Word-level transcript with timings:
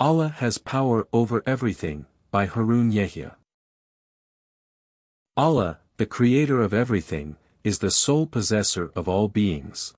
Allah 0.00 0.30
has 0.38 0.56
power 0.56 1.06
over 1.12 1.42
everything, 1.44 2.06
by 2.30 2.46
Harun 2.46 2.90
Yahya. 2.90 3.36
Allah, 5.36 5.80
the 5.98 6.06
creator 6.06 6.62
of 6.62 6.72
everything, 6.72 7.36
is 7.64 7.80
the 7.80 7.90
sole 7.90 8.26
possessor 8.26 8.90
of 8.96 9.10
all 9.10 9.28
beings. 9.28 9.92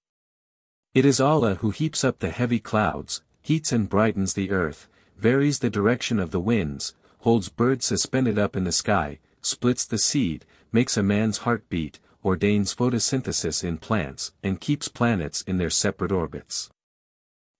It 0.92 1.04
is 1.04 1.20
Allah 1.20 1.54
who 1.54 1.70
heaps 1.70 2.02
up 2.02 2.18
the 2.18 2.30
heavy 2.30 2.58
clouds, 2.58 3.22
heats 3.42 3.70
and 3.70 3.88
brightens 3.88 4.34
the 4.34 4.50
earth, 4.50 4.88
varies 5.17 5.60
the 5.60 5.71
direction 5.71 6.19
of 6.19 6.32
the 6.32 6.40
winds, 6.40 6.96
holds 7.21 7.48
birds 7.48 7.87
suspended 7.87 8.40
up 8.40 8.56
in 8.56 8.64
the 8.64 8.72
sky, 8.72 9.21
splits 9.40 9.84
the 9.84 9.98
seed, 9.98 10.44
makes 10.72 10.96
a 10.96 11.03
man's 11.04 11.38
heart 11.38 11.69
beat, 11.69 12.00
ordains 12.24 12.74
photosynthesis 12.74 13.62
in 13.62 13.78
plants, 13.78 14.32
and 14.42 14.60
keeps 14.60 14.88
planets 14.88 15.42
in 15.42 15.58
their 15.58 15.71
separate 15.71 16.10
orbits. 16.10 16.70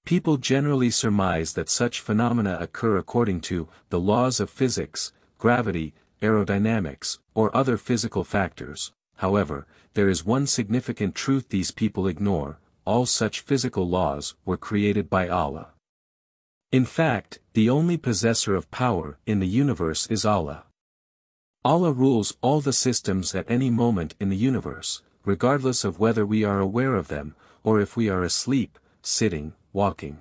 People 0.05 0.37
generally 0.37 0.91
surmise 0.91 1.53
that 1.55 1.69
such 1.69 2.01
phenomena 2.01 2.59
occur 2.61 2.97
according 2.97 3.41
to 3.43 3.69
the 3.91 4.01
laws 4.01 4.41
of 4.41 4.51
physics, 4.51 5.13
gravity, 5.39 5.95
aerodynamics, 6.21 7.19
or 7.35 7.57
other 7.57 7.77
physical 7.77 8.25
factors, 8.25 8.93
however, 9.17 9.67
there 9.95 10.09
is 10.09 10.25
one 10.25 10.47
significant 10.47 11.15
truth 11.15 11.49
these 11.49 11.71
people 11.71 12.07
ignore, 12.07 12.59
all 12.85 13.07
such 13.07 13.41
physical 13.41 13.89
laws 13.89 14.35
were 14.45 14.57
created 14.57 15.09
by 15.09 15.29
Allah. 15.29 15.69
In 16.73 16.85
fact, 16.85 17.39
the 17.53 17.71
only 17.71 17.97
possessor 17.97 18.55
of 18.55 18.71
power 18.71 19.19
in 19.27 19.39
the 19.39 19.47
universe 19.47 20.07
is 20.09 20.25
Allah. 20.25 20.65
Allah 21.65 21.93
rules 21.93 22.37
all 22.41 22.61
the 22.61 22.73
systems 22.73 23.35
at 23.35 23.49
any 23.49 23.71
moment 23.71 24.15
in 24.19 24.31
the 24.31 24.37
universe, 24.37 25.03
regardless 25.25 25.85
of 25.85 26.01
whether 26.01 26.27
we 26.27 26.43
are 26.43 26.59
aware 26.59 26.97
of 26.97 27.09
them, 27.09 27.37
or 27.63 27.81
if 27.81 27.97
we 27.97 28.09
are 28.09 28.25
asleep, 28.25 28.79
sitting, 29.03 29.53
walking. 29.73 30.19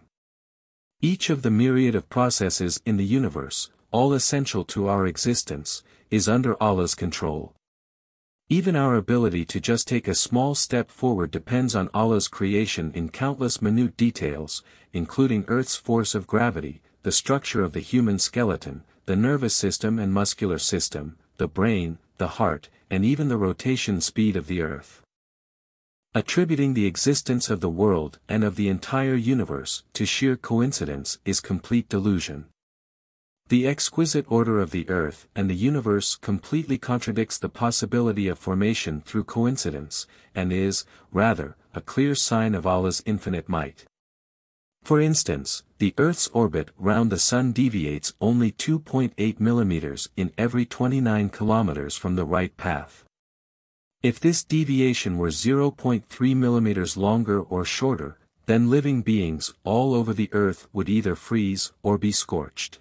Each 1.01 1.29
of 1.29 1.41
the 1.41 1.51
myriad 1.51 1.95
of 1.95 2.09
processes 2.09 2.79
in 2.85 2.97
the 2.97 3.05
universe, 3.05 3.69
all 3.91 4.13
essential 4.13 4.63
to 4.65 4.87
our 4.87 5.07
existence, 5.07 5.83
is 6.09 6.29
under 6.29 6.61
Allah's 6.61 6.95
control. 6.95 7.53
Even 8.49 8.75
our 8.75 8.95
ability 8.95 9.45
to 9.45 9.59
just 9.59 9.87
take 9.87 10.07
a 10.07 10.13
small 10.13 10.55
step 10.55 10.91
forward 10.91 11.31
depends 11.31 11.73
on 11.73 11.89
Allah's 11.93 12.27
creation 12.27 12.91
in 12.93 13.09
countless 13.09 13.61
minute 13.61 13.95
details, 13.95 14.61
including 14.91 15.45
Earth's 15.47 15.75
force 15.75 16.13
of 16.13 16.27
gravity, 16.27 16.81
the 17.03 17.11
structure 17.11 17.63
of 17.63 17.71
the 17.71 17.79
human 17.79 18.19
skeleton, 18.19 18.83
the 19.05 19.15
nervous 19.15 19.55
system 19.55 19.97
and 19.97 20.13
muscular 20.13 20.59
system, 20.59 21.17
the 21.37 21.47
brain, 21.47 21.97
the 22.17 22.27
heart, 22.27 22.69
and 22.89 23.03
even 23.03 23.29
the 23.29 23.37
rotation 23.37 24.01
speed 24.01 24.35
of 24.35 24.47
the 24.47 24.61
Earth. 24.61 25.01
Attributing 26.13 26.73
the 26.73 26.87
existence 26.87 27.49
of 27.49 27.61
the 27.61 27.69
world 27.69 28.19
and 28.27 28.43
of 28.43 28.57
the 28.57 28.67
entire 28.67 29.15
universe 29.15 29.83
to 29.93 30.05
sheer 30.05 30.35
coincidence 30.35 31.19
is 31.23 31.39
complete 31.39 31.87
delusion. 31.87 32.47
The 33.47 33.65
exquisite 33.65 34.25
order 34.27 34.59
of 34.59 34.71
the 34.71 34.89
earth 34.89 35.29
and 35.37 35.49
the 35.49 35.55
universe 35.55 36.17
completely 36.17 36.77
contradicts 36.77 37.37
the 37.37 37.47
possibility 37.47 38.27
of 38.27 38.37
formation 38.37 38.99
through 38.99 39.23
coincidence, 39.23 40.05
and 40.35 40.51
is, 40.51 40.83
rather, 41.13 41.55
a 41.73 41.79
clear 41.79 42.13
sign 42.13 42.55
of 42.55 42.67
Allah's 42.67 43.01
infinite 43.05 43.47
might. 43.47 43.85
For 44.83 44.99
instance, 44.99 45.63
the 45.77 45.93
Earth's 45.97 46.27
orbit 46.33 46.71
round 46.77 47.09
the 47.09 47.19
Sun 47.19 47.53
deviates 47.53 48.13
only 48.19 48.51
2.8 48.51 49.39
millimeters 49.39 50.09
in 50.17 50.33
every 50.37 50.65
29 50.65 51.29
kilometers 51.29 51.95
from 51.95 52.17
the 52.17 52.25
right 52.25 52.55
path. 52.57 53.05
If 54.03 54.19
this 54.19 54.43
deviation 54.43 55.19
were 55.19 55.29
0.3 55.29 56.03
mm 56.07 56.97
longer 56.97 57.39
or 57.39 57.63
shorter, 57.63 58.17
then 58.47 58.69
living 58.69 59.03
beings 59.03 59.53
all 59.63 59.93
over 59.93 60.11
the 60.11 60.29
Earth 60.31 60.67
would 60.73 60.89
either 60.89 61.15
freeze 61.15 61.71
or 61.83 61.99
be 61.99 62.11
scorched. 62.11 62.79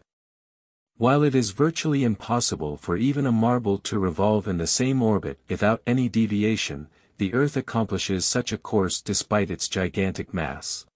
While 0.96 1.22
it 1.22 1.34
is 1.34 1.50
virtually 1.50 2.04
impossible 2.04 2.78
for 2.78 2.96
even 2.96 3.26
a 3.26 3.32
marble 3.32 3.76
to 3.78 3.98
revolve 3.98 4.48
in 4.48 4.56
the 4.56 4.66
same 4.66 5.02
orbit 5.02 5.38
without 5.46 5.82
any 5.86 6.08
deviation, 6.08 6.88
the 7.18 7.34
Earth 7.34 7.54
accomplishes 7.54 8.24
such 8.24 8.50
a 8.50 8.58
course 8.58 9.02
despite 9.02 9.50
its 9.50 9.68
gigantic 9.68 10.32
mass. 10.32 10.86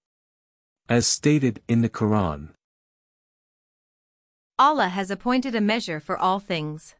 As 0.89 1.05
stated 1.05 1.61
in 1.67 1.81
the 1.81 1.89
Quran, 1.89 2.49
Allah 4.57 4.89
has 4.89 5.11
appointed 5.11 5.53
a 5.53 5.61
measure 5.61 5.99
for 5.99 6.17
all 6.17 6.39
things. 6.39 6.95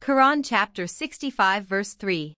Quran 0.00 0.44
chapter 0.44 0.86
65 0.86 1.64
verse 1.66 1.94
3. 1.94 2.34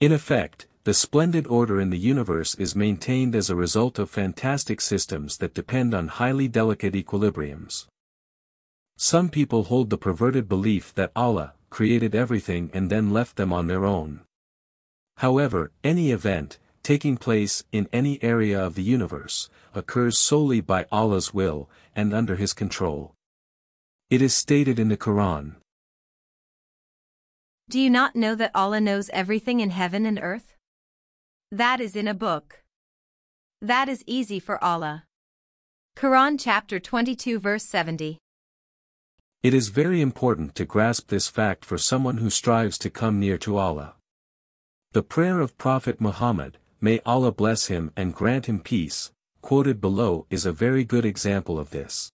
In 0.00 0.12
effect, 0.12 0.66
the 0.84 0.92
splendid 0.92 1.46
order 1.46 1.80
in 1.80 1.90
the 1.90 1.98
universe 1.98 2.54
is 2.56 2.74
maintained 2.74 3.36
as 3.36 3.48
a 3.48 3.56
result 3.56 3.98
of 3.98 4.10
fantastic 4.10 4.80
systems 4.80 5.38
that 5.38 5.54
depend 5.54 5.94
on 5.94 6.08
highly 6.08 6.48
delicate 6.48 6.94
equilibriums. 6.94 7.86
Some 8.96 9.28
people 9.28 9.64
hold 9.64 9.90
the 9.90 9.96
perverted 9.96 10.48
belief 10.48 10.92
that 10.94 11.12
Allah 11.14 11.54
created 11.70 12.14
everything 12.14 12.70
and 12.74 12.90
then 12.90 13.12
left 13.12 13.36
them 13.36 13.52
on 13.52 13.68
their 13.68 13.84
own. 13.84 14.20
However, 15.18 15.70
any 15.84 16.10
event, 16.10 16.58
taking 16.82 17.16
place 17.16 17.62
in 17.70 17.88
any 17.92 18.22
area 18.22 18.60
of 18.60 18.74
the 18.74 18.82
universe, 18.82 19.48
occurs 19.72 20.18
solely 20.18 20.60
by 20.60 20.86
Allah's 20.90 21.32
will, 21.32 21.70
and 21.94 22.12
under 22.12 22.36
His 22.36 22.52
control. 22.52 23.14
It 24.10 24.20
is 24.20 24.34
stated 24.34 24.78
in 24.78 24.88
the 24.88 24.96
Quran. 24.96 25.54
Do 27.68 27.80
you 27.80 27.90
not 27.90 28.16
know 28.16 28.34
that 28.34 28.50
Allah 28.54 28.80
knows 28.80 29.08
everything 29.12 29.60
in 29.60 29.70
heaven 29.70 30.04
and 30.04 30.18
earth? 30.20 30.54
That 31.50 31.80
is 31.80 31.96
in 31.96 32.08
a 32.08 32.14
book. 32.14 32.62
That 33.60 33.88
is 33.88 34.02
easy 34.06 34.40
for 34.40 34.62
Allah. 34.62 35.04
Quran 35.96 36.38
chapter 36.38 36.80
22 36.80 37.38
verse 37.38 37.64
70. 37.64 38.18
It 39.42 39.54
is 39.54 39.68
very 39.68 40.00
important 40.00 40.54
to 40.56 40.64
grasp 40.64 41.08
this 41.08 41.28
fact 41.28 41.64
for 41.64 41.78
someone 41.78 42.18
who 42.18 42.30
strives 42.30 42.78
to 42.78 42.90
come 42.90 43.18
near 43.20 43.38
to 43.38 43.56
Allah. 43.56 43.94
The 44.92 45.02
prayer 45.02 45.40
of 45.40 45.58
Prophet 45.58 46.00
Muhammad, 46.00 46.58
may 46.80 47.00
Allah 47.06 47.32
bless 47.32 47.66
him 47.66 47.92
and 47.96 48.14
grant 48.14 48.46
him 48.46 48.60
peace, 48.60 49.10
quoted 49.40 49.80
below 49.80 50.26
is 50.30 50.46
a 50.46 50.52
very 50.52 50.84
good 50.84 51.04
example 51.04 51.58
of 51.58 51.70
this. 51.70 52.12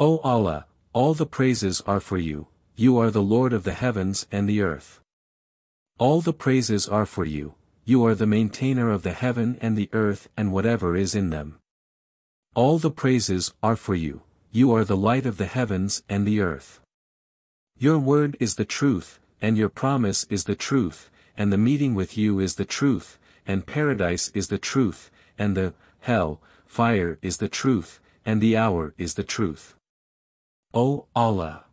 O 0.00 0.18
Allah, 0.18 0.66
all 0.92 1.14
the 1.14 1.26
praises 1.26 1.80
are 1.82 2.00
for 2.00 2.18
you, 2.18 2.48
you 2.80 2.96
are 2.96 3.10
the 3.10 3.20
Lord 3.20 3.52
of 3.52 3.64
the 3.64 3.72
heavens 3.72 4.24
and 4.30 4.48
the 4.48 4.62
earth. 4.62 5.00
All 5.98 6.20
the 6.20 6.32
praises 6.32 6.86
are 6.86 7.06
for 7.06 7.24
you, 7.24 7.54
you 7.84 8.06
are 8.06 8.14
the 8.14 8.24
maintainer 8.24 8.92
of 8.92 9.02
the 9.02 9.14
heaven 9.14 9.58
and 9.60 9.76
the 9.76 9.88
earth 9.92 10.28
and 10.36 10.52
whatever 10.52 10.94
is 10.94 11.12
in 11.12 11.30
them. 11.30 11.58
All 12.54 12.78
the 12.78 12.92
praises 12.92 13.52
are 13.64 13.74
for 13.74 13.96
you, 13.96 14.22
you 14.52 14.72
are 14.72 14.84
the 14.84 14.96
light 14.96 15.26
of 15.26 15.38
the 15.38 15.46
heavens 15.46 16.04
and 16.08 16.24
the 16.24 16.40
earth. 16.40 16.78
Your 17.76 17.98
word 17.98 18.36
is 18.38 18.54
the 18.54 18.64
truth, 18.64 19.18
and 19.42 19.58
your 19.58 19.68
promise 19.68 20.24
is 20.30 20.44
the 20.44 20.54
truth, 20.54 21.10
and 21.36 21.52
the 21.52 21.58
meeting 21.58 21.96
with 21.96 22.16
you 22.16 22.38
is 22.38 22.54
the 22.54 22.64
truth, 22.64 23.18
and 23.44 23.66
paradise 23.66 24.28
is 24.36 24.46
the 24.46 24.58
truth, 24.58 25.10
and 25.36 25.56
the 25.56 25.74
hell, 26.02 26.40
fire 26.64 27.18
is 27.22 27.38
the 27.38 27.48
truth, 27.48 27.98
and 28.24 28.40
the 28.40 28.56
hour 28.56 28.94
is 28.96 29.14
the 29.14 29.24
truth. 29.24 29.74
O 30.72 31.06
Allah! 31.16 31.64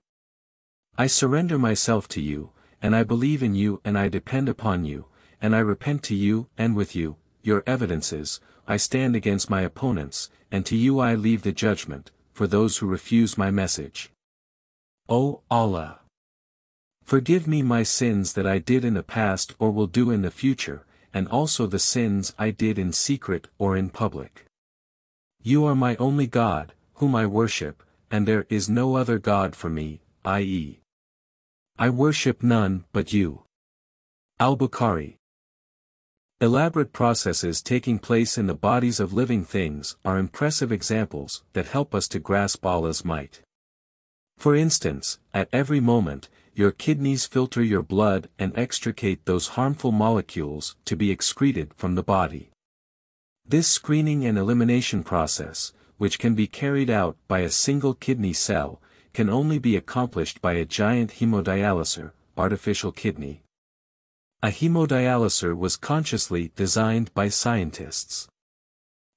I 0.98 1.08
surrender 1.08 1.60
myself 1.60 2.08
to 2.10 2.22
you, 2.22 2.52
and 2.82 2.96
I 2.96 3.04
believe 3.04 3.44
in 3.44 3.54
you 3.54 3.82
and 3.84 3.98
I 3.98 4.08
depend 4.08 4.48
upon 4.48 4.86
you, 4.86 5.08
and 5.42 5.54
I 5.54 5.60
repent 5.60 6.04
to 6.04 6.16
you 6.16 6.48
and 6.58 6.74
with 6.74 6.96
you, 6.96 7.18
your 7.44 7.64
evidences, 7.68 8.40
I 8.66 8.78
stand 8.78 9.14
against 9.14 9.50
my 9.50 9.62
opponents, 9.62 10.30
and 10.52 10.66
to 10.66 10.78
you 10.78 11.00
I 11.00 11.16
leave 11.16 11.42
the 11.42 11.52
judgment, 11.52 12.12
for 12.32 12.48
those 12.48 12.78
who 12.78 12.88
refuse 12.88 13.38
my 13.38 13.52
message. 13.52 14.10
O 15.10 15.42
Allah! 15.52 16.00
Forgive 17.04 17.46
me 17.46 17.62
my 17.62 17.84
sins 17.84 18.32
that 18.34 18.48
I 18.48 18.60
did 18.60 18.86
in 18.86 18.94
the 18.94 19.04
past 19.04 19.54
or 19.60 19.72
will 19.72 19.88
do 19.88 20.12
in 20.12 20.22
the 20.22 20.32
future, 20.32 20.86
and 21.14 21.28
also 21.28 21.68
the 21.68 21.78
sins 21.78 22.34
I 22.40 22.52
did 22.52 22.80
in 22.80 22.94
secret 22.94 23.48
or 23.58 23.76
in 23.76 23.90
public. 23.90 24.46
You 25.44 25.66
are 25.66 25.76
my 25.76 25.98
only 25.98 26.26
God, 26.26 26.74
whom 26.96 27.16
I 27.16 27.26
worship, 27.26 27.84
and 28.10 28.26
there 28.26 28.48
is 28.50 28.70
no 28.70 28.96
other 28.96 29.20
God 29.20 29.58
for 29.58 29.70
me, 29.70 30.00
i.e. 30.24 30.80
I 31.78 31.90
worship 31.90 32.42
none 32.42 32.86
but 32.94 33.12
you. 33.12 33.44
Al-Bukhari 34.40 35.18
Elaborate 36.40 36.94
processes 36.94 37.62
taking 37.62 38.00
place 38.00 38.38
in 38.38 38.48
the 38.48 38.54
bodies 38.54 39.02
of 39.02 39.12
living 39.12 39.44
things 39.44 39.98
are 40.06 40.18
impressive 40.18 40.72
examples 40.72 41.44
that 41.52 41.68
help 41.68 41.94
us 41.94 42.08
to 42.08 42.20
grasp 42.20 42.66
Allah's 42.66 43.04
might. 43.04 43.42
For 44.38 44.56
instance, 44.56 45.20
at 45.34 45.50
every 45.52 45.82
moment, 45.82 46.30
your 46.54 46.72
kidneys 46.72 47.26
filter 47.26 47.62
your 47.62 47.84
blood 47.84 48.30
and 48.40 48.58
extricate 48.58 49.26
those 49.26 49.50
harmful 49.50 49.92
molecules 49.92 50.78
to 50.86 50.96
be 50.96 51.12
excreted 51.12 51.74
from 51.76 51.96
the 51.96 52.04
body. 52.04 52.52
This 53.46 53.68
screening 53.68 54.26
and 54.26 54.38
elimination 54.38 55.04
process, 55.04 55.74
which 55.98 56.20
can 56.20 56.36
be 56.36 56.48
carried 56.48 56.90
out 56.90 57.18
by 57.28 57.40
a 57.40 57.50
single 57.50 57.94
kidney 57.94 58.34
cell, 58.34 58.82
can 59.16 59.30
only 59.30 59.58
be 59.58 59.78
accomplished 59.78 60.42
by 60.42 60.54
a 60.56 60.66
giant 60.66 61.10
hemodialyser, 61.20 62.12
artificial 62.38 62.92
kidney. 62.92 63.42
A 64.44 64.50
hemodialyser 64.50 65.58
was 65.58 65.78
consciously 65.78 66.52
designed 66.58 67.14
by 67.14 67.30
scientists. 67.30 68.28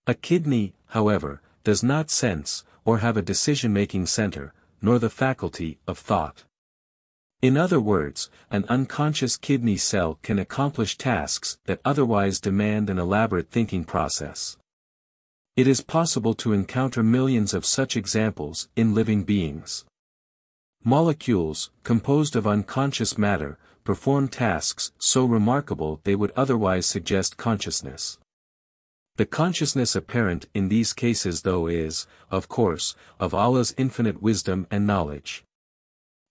A 0.07 0.15
kidney, 0.15 0.73
however, 0.91 1.43
does 1.65 1.83
not 1.83 2.11
sense, 2.11 2.65
or 2.85 2.99
have 2.99 3.17
a 3.17 3.23
decision-making 3.23 4.07
center, 4.07 4.55
nor 4.81 5.01
the 5.01 5.11
faculty 5.11 5.81
of 5.89 5.99
thought. 5.99 6.45
In 7.43 7.57
other 7.57 7.81
words, 7.81 8.31
an 8.53 8.67
unconscious 8.69 9.37
kidney 9.37 9.77
cell 9.77 10.21
can 10.23 10.39
accomplish 10.39 10.97
tasks 10.97 11.59
that 11.67 11.81
otherwise 11.85 12.39
demand 12.39 12.89
an 12.89 13.01
elaborate 13.01 13.51
thinking 13.51 13.85
process. 13.85 14.57
It 15.59 15.67
is 15.67 15.81
possible 15.81 16.35
to 16.35 16.53
encounter 16.53 17.03
millions 17.03 17.53
of 17.53 17.67
such 17.67 17.97
examples 17.97 18.69
in 18.77 18.95
living 18.95 19.25
beings. 19.25 19.85
Molecules, 20.85 21.73
composed 21.83 22.37
of 22.37 22.47
unconscious 22.47 23.19
matter, 23.19 23.59
perform 23.83 24.29
tasks 24.29 24.93
so 25.01 25.25
remarkable 25.25 26.01
they 26.05 26.15
would 26.15 26.31
otherwise 26.37 26.87
suggest 26.87 27.39
consciousness. 27.39 28.21
The 29.17 29.27
consciousness 29.27 29.97
apparent 29.97 30.47
in 30.55 30.69
these 30.69 30.93
cases 30.93 31.43
though 31.43 31.67
is, 31.67 32.07
of 32.31 32.47
course, 32.47 32.95
of 33.19 33.35
Allah's 33.35 33.75
infinite 33.77 34.23
wisdom 34.23 34.69
and 34.71 34.87
knowledge. 34.87 35.43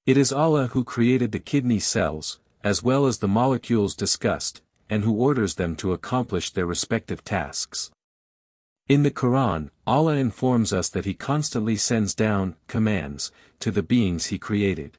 It 0.06 0.16
is 0.16 0.32
Allah 0.32 0.68
who 0.68 0.86
created 0.86 1.34
the 1.34 1.40
kidney 1.40 1.80
cells, 1.80 2.40
as 2.64 2.82
well 2.82 3.06
as 3.06 3.18
the 3.18 3.28
molecules 3.28 3.94
discussed, 3.94 4.62
and 4.90 5.04
who 5.04 5.12
orders 5.12 5.56
them 5.56 5.76
to 5.76 5.92
accomplish 5.92 6.52
their 6.52 6.66
respective 6.66 7.26
tasks. 7.26 7.92
In 8.90 9.04
the 9.04 9.12
Quran, 9.12 9.70
Allah 9.86 10.16
informs 10.16 10.72
us 10.72 10.88
that 10.90 11.04
He 11.04 11.14
constantly 11.14 11.76
sends 11.76 12.16
down 12.16 12.56
commands 12.68 13.34
to 13.60 13.70
the 13.70 13.84
beings 13.84 14.28
He 14.28 14.38
created. 14.40 14.98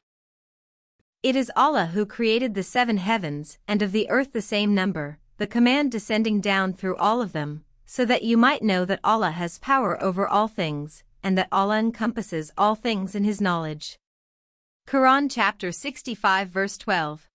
It 1.23 1.35
is 1.35 1.51
Allah 1.55 1.87
who 1.87 2.05
created 2.05 2.53
the 2.53 2.61
seven 2.61 2.97
heavens 2.97 3.57
and 3.67 3.81
of 3.81 3.91
the 3.91 4.07
earth 4.11 4.31
the 4.31 4.43
same 4.43 4.75
number, 4.75 5.17
the 5.37 5.47
command 5.47 5.91
descending 5.91 6.39
down 6.39 6.73
through 6.73 6.97
all 6.97 7.19
of 7.19 7.33
them, 7.33 7.63
so 7.87 8.05
that 8.05 8.21
you 8.21 8.37
might 8.37 8.61
know 8.61 8.85
that 8.85 8.99
Allah 9.03 9.31
has 9.31 9.57
power 9.57 10.01
over 10.03 10.27
all 10.27 10.47
things, 10.47 11.03
and 11.23 11.35
that 11.35 11.49
Allah 11.51 11.79
encompasses 11.79 12.51
all 12.59 12.75
things 12.75 13.15
in 13.15 13.23
His 13.23 13.41
knowledge. 13.41 13.97
Quran 14.87 15.31
chapter 15.31 15.71
65 15.71 16.49
verse 16.49 16.77
12. 16.77 17.27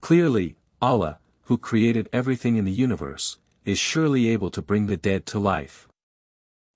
Clearly, 0.00 0.56
Allah, 0.82 1.20
who 1.42 1.56
created 1.58 2.08
everything 2.12 2.56
in 2.56 2.64
the 2.64 2.72
universe, 2.72 3.38
is 3.64 3.78
surely 3.78 4.28
able 4.28 4.50
to 4.50 4.62
bring 4.62 4.86
the 4.86 4.96
dead 4.96 5.24
to 5.26 5.38
life. 5.38 5.88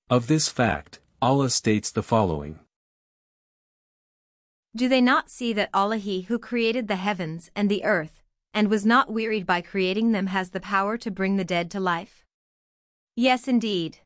Of 0.09 0.27
this 0.27 0.49
fact, 0.49 1.01
Allah 1.21 1.51
states 1.51 1.91
the 1.91 2.03
following. 2.03 2.61
Do 4.75 4.89
they 4.89 5.01
not 5.01 5.31
see 5.31 5.53
that 5.53 5.71
Allah 5.75 5.99
He 5.99 6.23
who 6.23 6.39
created 6.39 6.89
the 6.89 6.97
heavens 6.97 7.51
and 7.55 7.71
the 7.71 7.85
earth, 7.85 8.23
and 8.55 8.69
was 8.69 8.87
not 8.87 9.13
wearied 9.13 9.45
by 9.45 9.61
creating 9.61 10.13
them 10.13 10.29
has 10.29 10.51
the 10.51 10.61
power 10.61 10.97
to 10.99 11.11
bring 11.11 11.37
the 11.37 11.45
dead 11.45 11.71
to 11.73 11.81
life? 11.81 12.25
Yes 13.17 13.49
indeed. 13.49 13.99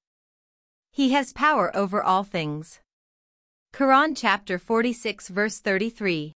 He 0.91 1.13
has 1.13 1.33
power 1.33 1.75
over 1.77 2.03
all 2.03 2.25
things. 2.25 2.81
Quran 3.73 4.17
chapter 4.17 4.59
46 4.59 5.29
verse 5.29 5.59
33 5.61 6.33